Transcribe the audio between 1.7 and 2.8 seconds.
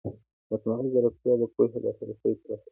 لاسرسی پراخوي.